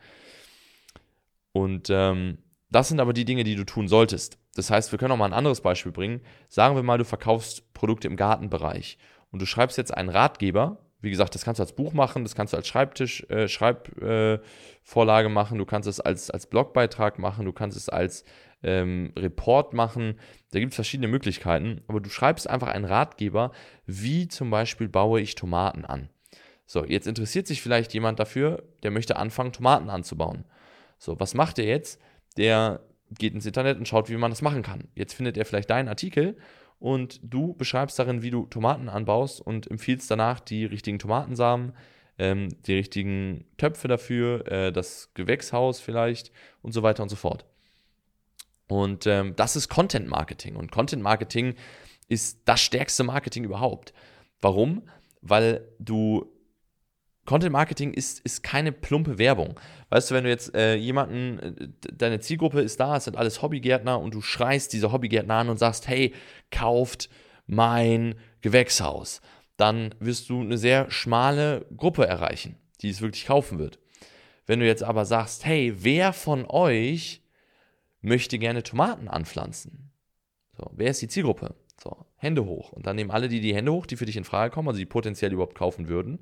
Und 1.52 1.88
ähm, 1.90 2.36
das 2.70 2.88
sind 2.88 3.00
aber 3.00 3.12
die 3.12 3.24
Dinge, 3.24 3.44
die 3.44 3.56
du 3.56 3.64
tun 3.64 3.88
solltest. 3.88 4.38
Das 4.54 4.70
heißt, 4.70 4.92
wir 4.92 4.98
können 4.98 5.12
auch 5.12 5.16
mal 5.16 5.26
ein 5.26 5.32
anderes 5.32 5.60
Beispiel 5.60 5.92
bringen. 5.92 6.20
Sagen 6.48 6.76
wir 6.76 6.82
mal, 6.82 6.98
du 6.98 7.04
verkaufst 7.04 7.72
Produkte 7.74 8.08
im 8.08 8.16
Gartenbereich 8.16 8.98
und 9.30 9.42
du 9.42 9.46
schreibst 9.46 9.76
jetzt 9.78 9.94
einen 9.94 10.08
Ratgeber. 10.08 10.78
Wie 11.02 11.10
gesagt, 11.10 11.34
das 11.34 11.44
kannst 11.44 11.58
du 11.58 11.62
als 11.62 11.74
Buch 11.74 11.94
machen, 11.94 12.24
das 12.24 12.34
kannst 12.34 12.52
du 12.52 12.58
als 12.58 12.68
Schreibtisch, 12.68 13.24
äh, 13.30 13.48
Schreibvorlage 13.48 15.28
äh, 15.28 15.32
machen, 15.32 15.56
du 15.56 15.64
kannst 15.64 15.88
es 15.88 15.98
als, 15.98 16.30
als 16.30 16.46
Blogbeitrag 16.46 17.18
machen, 17.18 17.46
du 17.46 17.52
kannst 17.52 17.76
es 17.76 17.88
als 17.88 18.24
ähm, 18.62 19.12
Report 19.16 19.72
machen. 19.72 20.18
Da 20.52 20.58
gibt 20.58 20.72
es 20.72 20.76
verschiedene 20.76 21.08
Möglichkeiten, 21.08 21.80
aber 21.88 22.00
du 22.00 22.10
schreibst 22.10 22.48
einfach 22.48 22.68
einen 22.68 22.84
Ratgeber, 22.84 23.52
wie 23.86 24.28
zum 24.28 24.50
Beispiel 24.50 24.88
baue 24.88 25.20
ich 25.20 25.34
Tomaten 25.36 25.84
an. 25.84 26.10
So, 26.66 26.84
jetzt 26.84 27.06
interessiert 27.06 27.46
sich 27.46 27.62
vielleicht 27.62 27.94
jemand 27.94 28.20
dafür, 28.20 28.62
der 28.82 28.90
möchte 28.90 29.16
anfangen, 29.16 29.52
Tomaten 29.52 29.90
anzubauen. 29.90 30.44
So, 30.98 31.18
was 31.18 31.34
macht 31.34 31.58
er 31.58 31.64
jetzt? 31.64 32.00
Der 32.40 32.80
geht 33.10 33.34
ins 33.34 33.44
Internet 33.44 33.76
und 33.76 33.86
schaut, 33.86 34.08
wie 34.08 34.16
man 34.16 34.30
das 34.30 34.40
machen 34.42 34.62
kann. 34.62 34.88
Jetzt 34.94 35.12
findet 35.12 35.36
er 35.36 35.44
vielleicht 35.44 35.68
deinen 35.68 35.88
Artikel 35.88 36.38
und 36.78 37.20
du 37.22 37.52
beschreibst 37.54 37.98
darin, 37.98 38.22
wie 38.22 38.30
du 38.30 38.46
Tomaten 38.46 38.88
anbaust 38.88 39.40
und 39.40 39.70
empfiehlst 39.70 40.10
danach 40.10 40.40
die 40.40 40.64
richtigen 40.64 40.98
Tomatensamen, 40.98 41.74
ähm, 42.18 42.48
die 42.66 42.74
richtigen 42.74 43.44
Töpfe 43.58 43.88
dafür, 43.88 44.50
äh, 44.50 44.72
das 44.72 45.10
Gewächshaus 45.12 45.80
vielleicht 45.80 46.32
und 46.62 46.72
so 46.72 46.82
weiter 46.82 47.02
und 47.02 47.10
so 47.10 47.16
fort. 47.16 47.44
Und 48.68 49.06
ähm, 49.06 49.34
das 49.36 49.54
ist 49.54 49.68
Content 49.68 50.08
Marketing. 50.08 50.56
Und 50.56 50.72
Content 50.72 51.02
Marketing 51.02 51.56
ist 52.08 52.40
das 52.46 52.60
stärkste 52.60 53.04
Marketing 53.04 53.44
überhaupt. 53.44 53.92
Warum? 54.40 54.88
Weil 55.20 55.68
du 55.78 56.32
Content 57.26 57.52
Marketing 57.52 57.92
ist, 57.92 58.20
ist 58.20 58.42
keine 58.42 58.72
plumpe 58.72 59.18
Werbung. 59.18 59.58
Weißt 59.90 60.10
du, 60.10 60.14
wenn 60.14 60.24
du 60.24 60.30
jetzt 60.30 60.54
äh, 60.54 60.74
jemanden, 60.74 61.38
äh, 61.38 61.68
deine 61.92 62.20
Zielgruppe 62.20 62.60
ist 62.60 62.80
da, 62.80 62.96
es 62.96 63.04
sind 63.04 63.16
alles 63.16 63.42
Hobbygärtner 63.42 64.00
und 64.00 64.14
du 64.14 64.20
schreist 64.20 64.72
diese 64.72 64.92
Hobbygärtner 64.92 65.34
an 65.34 65.48
und 65.48 65.58
sagst, 65.58 65.86
hey, 65.86 66.14
kauft 66.50 67.08
mein 67.46 68.14
Gewächshaus, 68.40 69.20
dann 69.56 69.94
wirst 70.00 70.30
du 70.30 70.40
eine 70.40 70.58
sehr 70.58 70.90
schmale 70.90 71.66
Gruppe 71.76 72.06
erreichen, 72.06 72.56
die 72.80 72.90
es 72.90 73.00
wirklich 73.00 73.26
kaufen 73.26 73.58
wird. 73.58 73.78
Wenn 74.46 74.60
du 74.60 74.66
jetzt 74.66 74.82
aber 74.82 75.04
sagst, 75.04 75.44
hey, 75.44 75.74
wer 75.78 76.12
von 76.12 76.46
euch 76.48 77.22
möchte 78.00 78.38
gerne 78.38 78.62
Tomaten 78.62 79.08
anpflanzen? 79.08 79.92
So, 80.56 80.70
wer 80.74 80.90
ist 80.90 81.02
die 81.02 81.08
Zielgruppe? 81.08 81.54
So, 81.82 82.06
Hände 82.16 82.44
hoch. 82.44 82.72
Und 82.72 82.86
dann 82.86 82.96
nehmen 82.96 83.10
alle 83.10 83.28
die 83.28 83.40
die 83.40 83.54
Hände 83.54 83.72
hoch, 83.72 83.86
die 83.86 83.96
für 83.96 84.06
dich 84.06 84.16
in 84.16 84.24
Frage 84.24 84.52
kommen, 84.52 84.68
also 84.68 84.78
die 84.78 84.86
potenziell 84.86 85.32
überhaupt 85.32 85.56
kaufen 85.56 85.88
würden. 85.88 86.20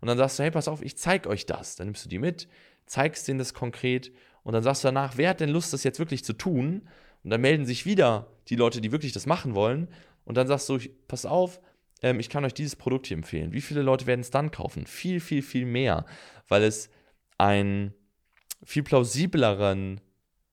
Und 0.00 0.08
dann 0.08 0.18
sagst 0.18 0.38
du, 0.38 0.44
hey, 0.44 0.50
pass 0.50 0.68
auf, 0.68 0.82
ich 0.82 0.96
zeig 0.96 1.26
euch 1.26 1.46
das. 1.46 1.76
Dann 1.76 1.88
nimmst 1.88 2.04
du 2.04 2.08
die 2.08 2.18
mit, 2.18 2.48
zeigst 2.86 3.26
denen 3.28 3.38
das 3.38 3.54
konkret 3.54 4.12
und 4.42 4.54
dann 4.54 4.62
sagst 4.62 4.82
du 4.82 4.88
danach, 4.88 5.18
wer 5.18 5.30
hat 5.30 5.40
denn 5.40 5.50
Lust, 5.50 5.72
das 5.72 5.84
jetzt 5.84 5.98
wirklich 5.98 6.24
zu 6.24 6.32
tun? 6.32 6.88
Und 7.22 7.30
dann 7.30 7.40
melden 7.40 7.66
sich 7.66 7.84
wieder 7.84 8.28
die 8.48 8.56
Leute, 8.56 8.80
die 8.80 8.92
wirklich 8.92 9.12
das 9.12 9.26
machen 9.26 9.54
wollen. 9.54 9.88
Und 10.24 10.36
dann 10.36 10.46
sagst 10.46 10.68
du, 10.68 10.78
pass 11.06 11.26
auf, 11.26 11.60
ähm, 12.02 12.20
ich 12.20 12.30
kann 12.30 12.44
euch 12.44 12.54
dieses 12.54 12.76
Produkt 12.76 13.08
hier 13.08 13.16
empfehlen. 13.16 13.52
Wie 13.52 13.60
viele 13.60 13.82
Leute 13.82 14.06
werden 14.06 14.20
es 14.20 14.30
dann 14.30 14.50
kaufen? 14.50 14.86
Viel, 14.86 15.20
viel, 15.20 15.42
viel 15.42 15.66
mehr, 15.66 16.06
weil 16.48 16.62
es 16.62 16.88
einen 17.36 17.92
viel 18.64 18.82
plausibleren 18.82 20.00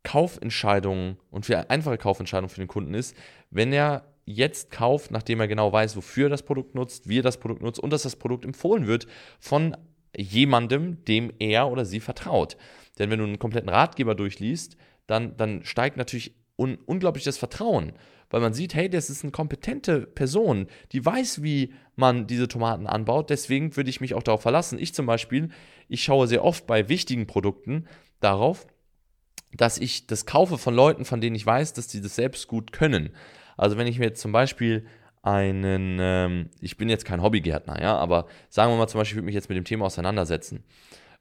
Kaufentscheidung 0.04 1.18
und 1.32 1.46
viel 1.46 1.56
einfache 1.56 1.98
Kaufentscheidung 1.98 2.50
für 2.50 2.60
den 2.60 2.68
Kunden 2.68 2.94
ist, 2.94 3.16
wenn 3.50 3.74
er 3.74 4.06
jetzt 4.26 4.72
kauft, 4.72 5.12
nachdem 5.12 5.40
er 5.40 5.48
genau 5.48 5.72
weiß, 5.72 5.96
wofür 5.96 6.28
er 6.28 6.30
das 6.30 6.44
Produkt 6.44 6.76
nutzt, 6.76 7.08
wie 7.08 7.20
er 7.20 7.24
das 7.24 7.40
Produkt 7.40 7.62
nutzt 7.62 7.80
und 7.80 7.92
dass 7.92 8.04
das 8.04 8.16
Produkt 8.16 8.46
empfohlen 8.46 8.88
wird 8.88 9.08
von 9.40 9.78
jemandem, 10.18 11.04
dem 11.06 11.32
er 11.40 11.70
oder 11.70 11.86
sie 11.86 12.00
vertraut. 12.00 12.58
Denn 12.98 13.10
wenn 13.10 13.20
du 13.20 13.26
einen 13.26 13.40
kompletten 13.40 13.70
Ratgeber 13.70 14.16
durchliest, 14.16 14.78
dann, 15.08 15.38
dann 15.38 15.64
steigt 15.64 15.98
natürlich 15.98 16.36
un 16.58 16.78
unglaublich 16.86 17.26
das 17.26 17.38
Vertrauen, 17.38 17.94
weil 18.30 18.42
man 18.42 18.54
sieht, 18.54 18.74
hey, 18.74 18.90
das 18.90 19.10
ist 19.10 19.24
eine 19.24 19.32
kompetente 19.32 20.02
Person, 20.02 20.68
die 20.94 21.06
weiß, 21.06 21.44
wie 21.44 21.74
man 21.96 22.28
diese 22.28 22.48
Tomaten 22.48 22.88
anbaut. 22.88 23.30
Deswegen 23.30 23.76
würde 23.76 23.90
ich 23.90 24.02
mich 24.02 24.14
auch 24.14 24.24
darauf 24.24 24.42
verlassen. 24.42 24.80
Ich 24.80 24.94
zum 24.94 25.06
Beispiel, 25.06 25.50
ich 25.88 26.04
schaue 26.04 26.28
sehr 26.28 26.44
oft 26.44 26.66
bei 26.66 26.90
wichtigen 26.90 27.28
Produkten 27.28 27.88
darauf, 28.22 28.66
dass 29.54 29.78
ich 29.78 30.08
das 30.08 30.26
kaufe 30.26 30.58
von 30.58 30.74
Leuten, 30.74 31.06
von 31.06 31.22
denen 31.22 31.36
ich 31.36 31.46
weiß, 31.46 31.74
dass 31.74 31.90
sie 31.90 32.02
das 32.02 32.16
selbst 32.16 32.48
gut 32.48 32.72
können. 32.72 33.12
Also 33.58 33.78
wenn 33.78 33.88
ich 33.88 34.00
mir 34.00 34.06
jetzt 34.06 34.22
zum 34.22 34.32
Beispiel 34.32 34.86
einen, 35.22 35.98
ähm, 36.00 36.50
ich 36.62 36.78
bin 36.78 36.90
jetzt 36.90 37.06
kein 37.06 37.22
Hobbygärtner, 37.22 37.82
ja, 37.82 37.98
aber 37.98 38.28
sagen 38.50 38.72
wir 38.72 38.78
mal 38.78 38.88
zum 38.88 39.00
Beispiel, 39.00 39.14
ich 39.14 39.18
würde 39.18 39.26
mich 39.26 39.36
jetzt 39.36 39.50
mit 39.50 39.58
dem 39.58 39.66
Thema 39.66 39.86
auseinandersetzen 39.86 40.64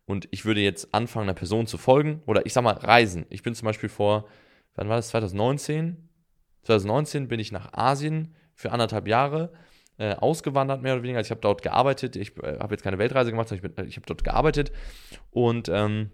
und 0.07 0.29
ich 0.31 0.45
würde 0.45 0.61
jetzt 0.61 0.93
anfangen, 0.93 1.25
einer 1.25 1.35
Person 1.35 1.67
zu 1.67 1.79
folgen 1.79 2.23
oder 2.26 2.45
ich 2.45 2.53
sag 2.53 2.62
mal 2.62 2.75
reisen. 2.75 3.26
Ich 3.31 3.43
bin 3.43 3.55
zum 3.55 3.67
Beispiel 3.67 3.88
vor, 3.88 4.29
wann 4.75 4.88
war 4.88 4.97
das, 4.97 5.09
2019? 5.09 6.09
2019 6.62 7.29
bin 7.29 7.41
ich 7.41 7.53
nach 7.53 7.73
Asien 7.73 8.35
für 8.55 8.73
anderthalb 8.73 9.09
Jahre 9.09 9.53
äh, 9.99 10.14
ausgewandert, 10.14 10.83
mehr 10.83 10.95
oder 10.95 11.03
weniger. 11.03 11.19
Also 11.19 11.29
ich 11.29 11.31
habe 11.31 11.41
dort 11.41 11.62
gearbeitet. 11.62 12.17
Ich 12.17 12.37
äh, 12.38 12.59
habe 12.59 12.75
jetzt 12.75 12.83
keine 12.83 12.99
Weltreise 12.99 13.31
gemacht, 13.31 13.49
sondern 13.49 13.73
ich, 13.85 13.88
ich 13.88 13.97
habe 13.97 14.07
dort 14.07 14.25
gearbeitet. 14.25 14.73
Und 15.31 15.69
ähm, 15.69 16.11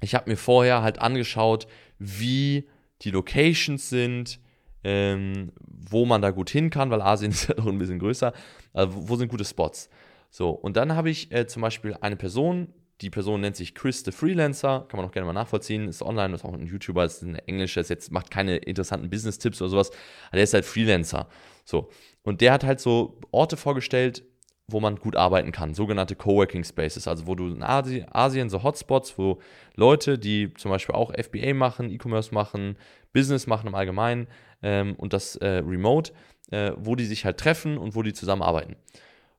ich 0.00 0.14
habe 0.14 0.30
mir 0.30 0.36
vorher 0.36 0.82
halt 0.82 1.00
angeschaut, 1.00 1.66
wie 1.98 2.68
die 3.02 3.10
Locations 3.10 3.88
sind, 3.88 4.40
ähm, 4.84 5.52
wo 5.66 6.04
man 6.04 6.22
da 6.22 6.30
gut 6.30 6.50
hin 6.50 6.70
kann, 6.70 6.90
weil 6.90 7.02
Asien 7.02 7.30
ist 7.32 7.48
ja 7.48 7.54
doch 7.54 7.66
ein 7.66 7.78
bisschen 7.78 7.98
größer. 7.98 8.32
Also 8.72 9.08
wo, 9.08 9.16
sind 9.16 9.28
gute 9.28 9.44
Spots? 9.44 9.88
So, 10.30 10.50
und 10.50 10.76
dann 10.76 10.94
habe 10.94 11.10
ich 11.10 11.30
äh, 11.32 11.46
zum 11.46 11.62
Beispiel 11.62 11.96
eine 12.00 12.16
Person, 12.16 12.72
die 13.00 13.10
Person 13.10 13.40
nennt 13.40 13.56
sich 13.56 13.74
Chris 13.74 14.02
the 14.04 14.12
Freelancer, 14.12 14.86
kann 14.88 14.98
man 14.98 15.06
auch 15.06 15.12
gerne 15.12 15.26
mal 15.26 15.32
nachvollziehen, 15.32 15.88
ist 15.88 16.02
online, 16.02 16.34
ist 16.34 16.44
auch 16.44 16.54
ein 16.54 16.66
YouTuber, 16.66 17.04
ist 17.04 17.22
ein 17.22 17.34
Englischer, 17.34 17.80
ist 17.80 17.90
jetzt 17.90 18.12
macht 18.12 18.30
keine 18.30 18.56
interessanten 18.56 19.10
Business-Tipps 19.10 19.60
oder 19.60 19.70
sowas, 19.70 19.90
aber 20.28 20.36
der 20.36 20.44
ist 20.44 20.54
halt 20.54 20.64
Freelancer. 20.64 21.28
So. 21.64 21.90
Und 22.22 22.40
der 22.40 22.52
hat 22.52 22.64
halt 22.64 22.80
so 22.80 23.18
Orte 23.32 23.56
vorgestellt, 23.56 24.24
wo 24.68 24.80
man 24.80 24.96
gut 24.96 25.16
arbeiten 25.16 25.52
kann, 25.52 25.74
sogenannte 25.74 26.16
Coworking 26.16 26.64
Spaces, 26.64 27.08
also 27.08 27.26
wo 27.26 27.34
du 27.34 27.48
in 27.48 27.62
Asien 27.62 28.48
so 28.48 28.62
Hotspots, 28.62 29.18
wo 29.18 29.40
Leute, 29.74 30.18
die 30.18 30.52
zum 30.54 30.70
Beispiel 30.70 30.94
auch 30.94 31.12
FBA 31.12 31.54
machen, 31.54 31.90
E-Commerce 31.90 32.32
machen, 32.32 32.76
Business 33.12 33.46
machen 33.46 33.66
im 33.66 33.74
Allgemeinen 33.74 34.28
ähm, 34.62 34.94
und 34.96 35.12
das 35.12 35.36
äh, 35.36 35.62
Remote, 35.66 36.12
äh, 36.50 36.72
wo 36.76 36.96
die 36.96 37.04
sich 37.04 37.24
halt 37.24 37.38
treffen 37.38 37.76
und 37.76 37.94
wo 37.94 38.02
die 38.02 38.12
zusammenarbeiten. 38.12 38.76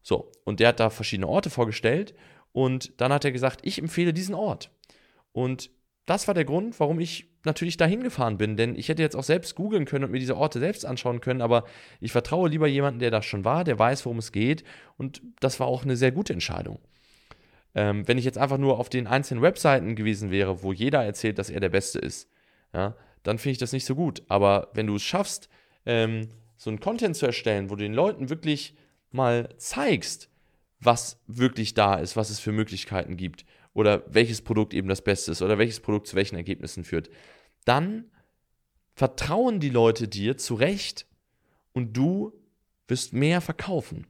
So, 0.02 0.32
und 0.44 0.60
der 0.60 0.70
hat 0.70 0.80
da 0.80 0.90
verschiedene 0.90 1.28
Orte 1.28 1.50
vorgestellt 1.50 2.14
und 2.52 3.00
dann 3.00 3.14
hat 3.14 3.26
er 3.26 3.32
gesagt, 3.32 3.62
ich 3.64 3.80
empfehle 3.80 4.14
diesen 4.14 4.36
Ort. 4.36 4.70
Und 5.32 5.72
das 6.06 6.28
war 6.28 6.34
der 6.34 6.46
Grund, 6.46 6.80
warum 6.80 7.00
ich 7.00 7.30
natürlich 7.46 7.78
dahin 7.78 8.04
gefahren 8.04 8.38
bin, 8.38 8.58
denn 8.58 8.76
ich 8.76 8.90
hätte 8.90 9.02
jetzt 9.02 9.16
auch 9.16 9.24
selbst 9.24 9.56
googeln 9.56 9.86
können 9.86 10.06
und 10.06 10.12
mir 10.12 10.20
diese 10.20 10.38
Orte 10.38 10.60
selbst 10.60 10.86
anschauen 10.86 11.22
können, 11.22 11.42
aber 11.42 11.66
ich 12.00 12.12
vertraue 12.12 12.50
lieber 12.50 12.68
jemanden, 12.68 13.00
der 13.00 13.12
da 13.12 13.22
schon 13.22 13.46
war, 13.46 13.64
der 13.64 13.80
weiß, 13.80 14.06
worum 14.06 14.18
es 14.18 14.32
geht 14.32 14.64
und 14.98 15.22
das 15.40 15.60
war 15.60 15.68
auch 15.68 15.84
eine 15.84 15.96
sehr 15.96 16.12
gute 16.12 16.34
Entscheidung. 16.34 16.80
Ähm, 17.76 18.08
wenn 18.08 18.18
ich 18.18 18.26
jetzt 18.26 18.38
einfach 18.38 18.58
nur 18.58 18.80
auf 18.80 18.90
den 18.90 19.08
einzelnen 19.08 19.42
Webseiten 19.42 19.96
gewesen 19.96 20.30
wäre, 20.30 20.62
wo 20.62 20.74
jeder 20.74 21.04
erzählt, 21.04 21.40
dass 21.40 21.50
er 21.50 21.60
der 21.60 21.70
Beste 21.70 22.00
ist, 22.00 22.30
ja, 22.74 22.96
dann 23.24 23.40
finde 23.40 23.54
ich 23.54 23.58
das 23.58 23.72
nicht 23.72 23.86
so 23.86 23.96
gut. 23.96 24.24
Aber 24.28 24.70
wenn 24.74 24.88
du 24.88 24.96
es 24.96 25.04
schaffst, 25.04 25.50
ähm, 25.86 26.30
so 26.58 26.70
einen 26.70 26.80
Content 26.80 27.16
zu 27.16 27.26
erstellen, 27.26 27.70
wo 27.70 27.76
du 27.76 27.84
den 27.84 27.94
Leuten 27.94 28.30
wirklich 28.30 28.76
mal 29.12 29.50
zeigst, 29.58 30.30
was 30.80 31.22
wirklich 31.28 31.74
da 31.74 31.96
ist, 31.96 32.16
was 32.16 32.30
es 32.30 32.40
für 32.40 32.52
Möglichkeiten 32.52 33.18
gibt 33.18 33.46
oder 33.74 34.04
welches 34.08 34.42
Produkt 34.42 34.74
eben 34.74 34.88
das 34.88 35.02
Beste 35.02 35.32
ist 35.32 35.42
oder 35.42 35.58
welches 35.58 35.80
Produkt 35.80 36.08
zu 36.08 36.16
welchen 36.16 36.36
Ergebnissen 36.36 36.84
führt, 36.84 37.10
dann 37.66 38.12
vertrauen 38.94 39.60
die 39.60 39.70
Leute 39.70 40.08
dir 40.08 40.38
zu 40.38 40.56
Recht 40.56 41.08
und 41.74 41.98
du 41.98 42.34
wirst 42.88 43.14
mehr 43.14 43.42
verkaufen. 43.42 44.06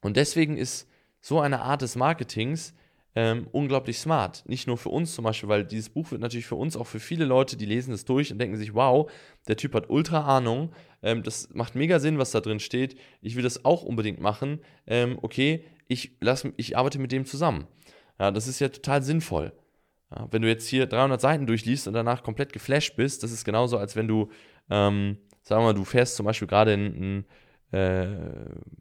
Und 0.00 0.16
deswegen 0.16 0.56
ist 0.56 0.88
so 1.20 1.40
eine 1.40 1.60
Art 1.62 1.82
des 1.82 1.96
Marketings 1.96 2.74
ähm, 3.16 3.48
unglaublich 3.50 3.98
smart. 3.98 4.44
Nicht 4.46 4.66
nur 4.66 4.76
für 4.76 4.90
uns 4.90 5.14
zum 5.14 5.24
Beispiel, 5.24 5.48
weil 5.48 5.64
dieses 5.64 5.88
Buch 5.88 6.10
wird 6.10 6.20
natürlich 6.20 6.46
für 6.46 6.54
uns 6.54 6.76
auch 6.76 6.86
für 6.86 7.00
viele 7.00 7.24
Leute, 7.24 7.56
die 7.56 7.64
lesen 7.64 7.94
es 7.94 8.04
durch 8.04 8.30
und 8.30 8.38
denken 8.38 8.56
sich, 8.56 8.74
wow, 8.74 9.10
der 9.48 9.56
Typ 9.56 9.74
hat 9.74 9.88
ultra 9.88 10.36
Ahnung, 10.36 10.72
ähm, 11.02 11.22
das 11.22 11.48
macht 11.54 11.74
mega 11.74 11.98
Sinn, 11.98 12.18
was 12.18 12.30
da 12.30 12.40
drin 12.40 12.60
steht. 12.60 12.96
Ich 13.22 13.34
will 13.34 13.42
das 13.42 13.64
auch 13.64 13.82
unbedingt 13.82 14.20
machen. 14.20 14.60
Ähm, 14.86 15.18
okay, 15.22 15.64
ich, 15.88 16.12
lass, 16.20 16.46
ich 16.56 16.76
arbeite 16.76 16.98
mit 16.98 17.10
dem 17.10 17.24
zusammen. 17.24 17.66
Ja, 18.18 18.30
das 18.30 18.48
ist 18.48 18.60
ja 18.60 18.68
total 18.68 19.02
sinnvoll. 19.02 19.52
Ja, 20.10 20.28
wenn 20.30 20.42
du 20.42 20.48
jetzt 20.48 20.68
hier 20.68 20.86
300 20.86 21.20
Seiten 21.20 21.46
durchliest 21.46 21.88
und 21.88 21.94
danach 21.94 22.22
komplett 22.22 22.52
geflasht 22.52 22.96
bist, 22.96 23.22
das 23.22 23.32
ist 23.32 23.44
genauso, 23.44 23.78
als 23.78 23.96
wenn 23.96 24.08
du, 24.08 24.30
ähm, 24.70 25.18
sagen 25.42 25.62
wir 25.62 25.66
mal, 25.66 25.74
du 25.74 25.84
fährst 25.84 26.16
zum 26.16 26.26
Beispiel 26.26 26.48
gerade 26.48 26.72
in, 26.72 26.94
in 26.94 27.24
äh, 27.72 28.06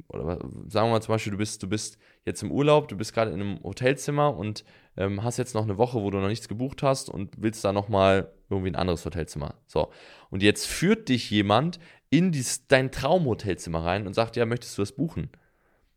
oder 0.10 0.40
sagen 0.68 0.88
wir 0.88 0.92
mal 0.92 1.02
zum 1.02 1.14
Beispiel, 1.14 1.32
du 1.32 1.38
bist, 1.38 1.64
du 1.64 1.68
bist 1.68 1.98
jetzt 2.24 2.44
im 2.44 2.52
Urlaub, 2.52 2.88
du 2.88 2.96
bist 2.96 3.14
gerade 3.14 3.32
in 3.32 3.42
einem 3.42 3.64
Hotelzimmer 3.64 4.36
und 4.36 4.64
ähm, 4.98 5.24
hast 5.24 5.38
jetzt 5.38 5.56
noch 5.56 5.64
eine 5.64 5.78
Woche, 5.78 6.02
wo 6.02 6.12
du 6.12 6.20
noch 6.20 6.28
nichts 6.28 6.48
gebucht 6.48 6.84
hast 6.84 7.10
und 7.10 7.34
willst 7.38 7.66
da 7.66 7.74
nochmal 7.74 8.32
irgendwie 8.50 8.70
ein 8.70 8.76
anderes 8.76 9.04
Hotelzimmer. 9.04 9.56
So. 9.66 9.92
Und 10.30 10.44
jetzt 10.44 10.68
führt 10.68 11.10
dich 11.10 11.30
jemand 11.32 11.80
in 12.10 12.32
dies, 12.32 12.68
dein 12.68 12.92
Traumhotelzimmer 12.92 13.84
rein 13.84 14.06
und 14.06 14.14
sagt, 14.14 14.36
ja, 14.36 14.46
möchtest 14.46 14.78
du 14.78 14.84
das 14.84 14.92
buchen? 14.92 15.30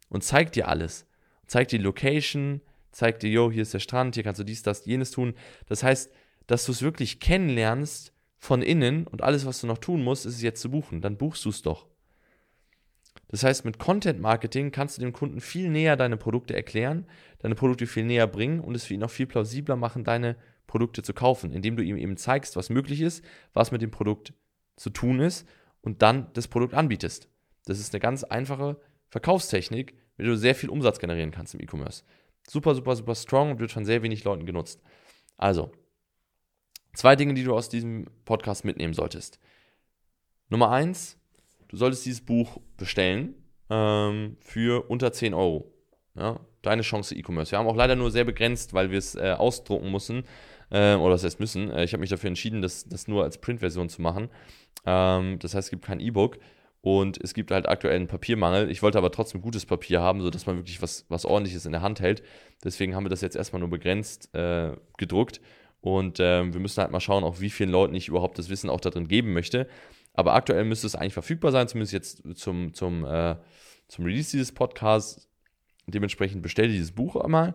Und 0.09 0.25
zeigt 0.25 0.57
dir 0.57 0.68
alles. 0.68 1.07
Zeigt 1.47 1.73
die 1.73 1.78
Location, 1.78 2.62
zeigt 2.92 3.23
dir, 3.23 3.30
yo, 3.30 3.50
hier 3.50 3.62
ist 3.62 3.75
der 3.75 3.80
Strand, 3.80 4.14
hier 4.14 4.25
kannst 4.25 4.40
du 4.40 4.45
dies, 4.45 4.62
das, 4.62 4.85
jenes 4.85 5.11
tun. 5.11 5.35
Das 5.66 5.83
heißt, 5.83 6.12
dass 6.47 6.64
du 6.64 6.73
es 6.73 6.83
wirklich 6.83 7.21
kennenlernst 7.21 8.12
von 8.38 8.62
innen 8.62 9.07
und 9.07 9.23
alles, 9.23 9.47
was 9.47 9.61
du 9.61 9.66
noch 9.66 9.78
tun 9.78 10.02
musst, 10.02 10.26
ist 10.26 10.37
es 10.37 10.42
jetzt 10.42 10.61
zu 10.61 10.71
buchen. 10.71 11.00
Dann 11.00 11.16
buchst 11.16 11.45
du 11.45 11.50
es 11.50 11.62
doch. 11.62 11.87
Das 13.28 13.42
heißt, 13.42 13.64
mit 13.64 13.78
Content 13.78 14.21
Marketing 14.21 14.71
kannst 14.71 14.97
du 14.97 15.02
dem 15.02 15.12
Kunden 15.12 15.40
viel 15.40 15.68
näher 15.68 15.97
deine 15.97 16.16
Produkte 16.16 16.57
erklären, 16.57 17.07
deine 17.40 17.54
Produkte 17.54 17.87
viel 17.87 18.04
näher 18.04 18.26
bringen 18.26 18.61
und 18.61 18.75
es 18.75 18.85
für 18.85 18.95
ihn 18.95 19.02
auch 19.02 19.11
viel 19.11 19.26
plausibler 19.26 19.76
machen, 19.76 20.04
deine 20.04 20.37
Produkte 20.66 21.02
zu 21.02 21.12
kaufen, 21.12 21.52
indem 21.52 21.76
du 21.76 21.83
ihm 21.83 21.97
eben 21.97 22.16
zeigst, 22.16 22.57
was 22.57 22.71
möglich 22.71 23.00
ist, 23.00 23.25
was 23.52 23.71
mit 23.71 23.83
dem 23.83 23.90
Produkt 23.90 24.33
zu 24.76 24.90
tun 24.90 25.21
ist 25.21 25.47
und 25.83 26.02
dann 26.02 26.28
das 26.33 26.49
Produkt 26.49 26.75
anbietest. 26.75 27.28
Das 27.66 27.78
ist 27.78 27.92
eine 27.92 28.00
ganz 28.00 28.25
einfache 28.25 28.80
Verkaufstechnik, 29.09 29.95
mit 30.16 30.26
der 30.26 30.33
du 30.33 30.38
sehr 30.38 30.54
viel 30.54 30.71
Umsatz 30.71 30.99
generieren 30.99 31.30
kannst 31.30 31.54
im 31.54 31.61
E-Commerce. 31.61 32.04
Super, 32.49 32.75
super, 32.75 32.97
super 32.97 33.14
strong 33.14 33.50
und 33.52 33.61
wird 33.61 33.71
von 33.71 33.85
sehr 33.85 34.02
wenig 34.02 34.25
Leuten 34.25 34.47
genutzt. 34.47 34.81
Also, 35.37 35.71
zwei 36.95 37.14
Dinge, 37.14 37.35
die 37.35 37.45
du 37.45 37.55
aus 37.55 37.69
diesem 37.69 38.07
Podcast 38.25 38.64
mitnehmen 38.64 38.95
solltest. 38.95 39.38
Nummer 40.49 40.71
eins, 40.71 41.19
du 41.69 41.76
solltest 41.76 42.07
dieses 42.07 42.25
Buch 42.25 42.59
bestellen 42.78 43.35
ähm, 43.69 44.38
für 44.40 44.88
unter 44.88 45.12
10 45.12 45.35
Euro. 45.35 45.73
Ja, 46.14 46.40
deine 46.62 46.83
Chance 46.83 47.14
E-Commerce. 47.14 47.52
Wir 47.52 47.59
haben 47.59 47.69
auch 47.69 47.76
leider 47.76 47.97
nur 47.97 48.11
sehr 48.11 48.25
begrenzt, 48.25 48.73
weil 48.73 48.90
wir 48.90 48.99
es 48.99 49.14
äh, 49.14 49.35
ausdrucken 49.37 49.93
müssen. 49.93 50.25
Äh, 50.71 50.95
oder 50.95 51.11
das 51.11 51.25
heißt 51.25 51.40
müssen. 51.40 51.71
Äh, 51.71 51.85
ich 51.85 51.93
habe 51.93 52.00
mich 52.00 52.11
dafür 52.11 52.28
entschieden, 52.28 52.62
das, 52.62 52.88
das 52.88 53.09
nur 53.09 53.25
als 53.25 53.38
Printversion 53.38 53.90
zu 53.90 54.00
machen. 54.00 54.31
Ähm, 54.87 55.38
das 55.38 55.55
heißt, 55.55 55.67
es 55.67 55.71
gibt 55.71 55.85
kein 55.85 56.00
E-Book. 56.00 56.38
Und 56.88 57.23
es 57.23 57.35
gibt 57.35 57.50
halt 57.50 57.68
aktuell 57.68 57.97
einen 57.97 58.07
Papiermangel. 58.07 58.71
Ich 58.71 58.83
wollte 58.83 58.97
aber 58.97 59.12
trotzdem 59.12 59.42
gutes 59.42 59.66
Papier 59.66 60.00
haben, 60.00 60.23
sodass 60.23 60.47
man 60.47 60.57
wirklich 60.57 60.80
was, 60.80 61.04
was 61.11 61.26
ordentliches 61.26 61.66
in 61.66 61.73
der 61.73 61.83
Hand 61.83 62.00
hält. 62.00 62.23
Deswegen 62.64 62.95
haben 62.95 63.04
wir 63.04 63.11
das 63.11 63.21
jetzt 63.21 63.37
erstmal 63.37 63.61
nur 63.61 63.68
begrenzt 63.68 64.35
äh, 64.35 64.75
gedruckt. 64.97 65.42
Und 65.83 66.18
äh, 66.18 66.50
wir 66.50 66.61
müssen 66.61 66.80
halt 66.80 66.90
mal 66.90 67.00
schauen, 67.00 67.25
auch 67.25 67.40
wie 67.40 67.50
vielen 67.50 67.68
Leuten 67.68 67.95
ich 67.95 68.09
überhaupt 68.09 68.38
das 68.38 68.49
Wissen 68.49 68.71
auch 68.71 68.80
da 68.80 68.88
drin 68.88 69.07
geben 69.07 69.35
möchte. 69.35 69.68
Aber 70.14 70.33
aktuell 70.33 70.64
müsste 70.64 70.87
es 70.87 70.95
eigentlich 70.95 71.12
verfügbar 71.12 71.52
sein, 71.52 71.68
zumindest 71.68 71.92
jetzt 71.92 72.23
zum, 72.37 72.73
zum, 72.73 73.04
äh, 73.04 73.37
zum 73.88 74.07
Release 74.07 74.30
dieses 74.30 74.52
Podcasts. 74.52 75.28
Dementsprechend 75.88 76.40
bestell 76.40 76.68
dieses 76.68 76.92
Buch 76.92 77.16
einmal 77.16 77.54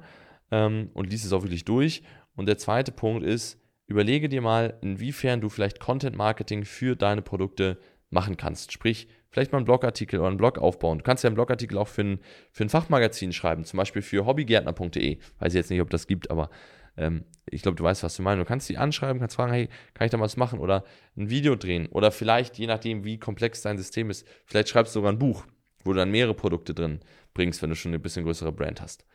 ähm, 0.52 0.92
und 0.94 1.10
lies 1.10 1.26
es 1.26 1.34
auch 1.34 1.42
wirklich 1.42 1.66
durch. 1.66 2.04
Und 2.36 2.46
der 2.46 2.60
zweite 2.60 2.92
Punkt 2.92 3.24
ist, 3.24 3.60
überlege 3.88 4.30
dir 4.30 4.42
mal, 4.42 4.78
inwiefern 4.82 5.42
du 5.42 5.50
vielleicht 5.50 5.80
Content 5.80 6.16
Marketing 6.16 6.66
für 6.66 6.96
deine 6.96 7.24
Produkte 7.24 7.80
machen 8.14 8.38
kannst. 8.38 8.72
Sprich, 8.72 9.08
vielleicht 9.30 9.52
mal 9.52 9.58
einen 9.58 9.66
Blogartikel 9.66 10.20
oder 10.20 10.30
einen 10.30 10.38
Blog 10.38 10.58
aufbauen. 10.58 11.00
Du 11.00 11.04
kannst 11.04 11.24
ja 11.24 11.28
einen 11.28 11.36
Blogartikel 11.36 11.78
auch 11.78 11.88
für 11.88 12.04
ein, 12.04 12.20
für 12.52 12.64
ein 12.64 12.70
Fachmagazin 12.70 13.34
schreiben, 13.34 13.66
zum 13.66 13.78
Beispiel 13.78 14.02
für 14.02 14.26
hobbygärtner.de. 14.26 15.18
Weiß 15.40 15.54
ich 15.54 15.58
jetzt 15.58 15.70
nicht, 15.70 15.82
ob 15.82 15.90
das 15.90 16.08
gibt, 16.08 16.32
aber 16.32 16.50
ähm, 16.98 17.26
ich 17.50 17.62
glaube, 17.62 17.76
du 17.76 17.84
weißt, 17.84 18.04
was 18.04 18.16
du 18.16 18.22
meinst. 18.22 18.42
Du 18.42 18.46
kannst 18.46 18.70
die 18.70 18.78
anschreiben, 18.78 19.20
kannst 19.20 19.36
fragen, 19.36 19.54
hey, 19.54 19.70
kann 19.94 20.06
ich 20.06 20.12
da 20.12 20.20
was 20.20 20.38
machen 20.38 20.60
oder 20.60 20.84
ein 21.18 21.30
Video 21.30 21.56
drehen 21.56 21.88
oder 21.88 22.12
vielleicht, 22.12 22.58
je 22.58 22.68
nachdem, 22.68 23.04
wie 23.04 23.18
komplex 23.18 23.62
dein 23.62 23.78
System 23.78 24.10
ist, 24.10 24.28
vielleicht 24.46 24.70
schreibst 24.70 24.96
du 24.96 25.00
sogar 25.00 25.12
ein 25.12 25.20
Buch, 25.20 25.46
wo 25.84 25.92
du 25.92 25.98
dann 25.98 26.12
mehrere 26.12 26.34
Produkte 26.34 26.74
drin 26.74 27.00
bringst, 27.34 27.62
wenn 27.62 27.70
du 27.70 27.76
schon 27.76 27.90
eine 27.90 28.00
bisschen 28.00 28.24
größere 28.24 28.52
Brand 28.52 28.82
hast. 28.82 29.06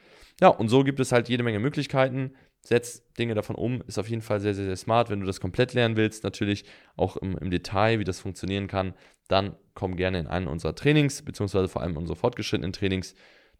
Ja, 0.41 0.49
und 0.49 0.69
so 0.69 0.85
gibt 0.85 1.01
es 1.01 1.13
halt 1.13 1.29
jede 1.29 1.43
Menge 1.43 1.59
Möglichkeiten. 1.59 2.33
Setz 2.63 3.03
Dinge 3.15 3.35
davon 3.35 3.57
um, 3.57 3.83
ist 3.87 3.99
auf 3.99 4.09
jeden 4.09 4.23
Fall 4.23 4.41
sehr, 4.41 4.55
sehr, 4.55 4.67
sehr 4.67 4.77
smart. 4.77 5.11
Wenn 5.11 5.21
du 5.21 5.27
das 5.27 5.41
komplett 5.41 5.75
lernen 5.75 5.97
willst, 5.97 6.25
natürlich 6.25 6.65
auch 6.97 7.17
im, 7.17 7.37
im 7.39 7.51
Detail, 7.51 7.99
wie 7.99 8.05
das 8.05 8.21
funktionieren 8.21 8.67
kann, 8.67 8.95
dann 9.29 9.57
komm 9.75 9.97
gerne 9.97 10.19
in 10.19 10.27
einen 10.27 10.49
unserer 10.49 10.75
Trainings, 10.75 11.23
beziehungsweise 11.23 11.69
vor 11.69 11.83
allem 11.83 11.97
unsere 11.97 12.17
fortgeschrittenen 12.17 12.73
Trainings. 12.73 13.15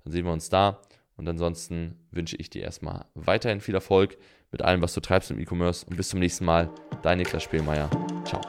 Dann 0.05 0.13
sehen 0.13 0.25
wir 0.25 0.33
uns 0.33 0.49
da. 0.49 0.81
Und 1.17 1.29
ansonsten 1.29 2.07
wünsche 2.13 2.37
ich 2.37 2.49
dir 2.49 2.63
erstmal 2.63 3.07
weiterhin 3.15 3.61
viel 3.61 3.75
Erfolg 3.75 4.17
mit 4.53 4.63
allem, 4.63 4.81
was 4.83 4.95
du 4.95 5.01
treibst 5.01 5.31
im 5.31 5.41
E-Commerce. 5.41 5.85
Und 5.87 5.97
bis 5.97 6.09
zum 6.11 6.21
nächsten 6.21 6.45
Mal. 6.45 6.71
Dein 7.03 7.19
Niklas 7.19 7.43
Spielmeier. 7.43 7.91
Ciao. 8.25 8.41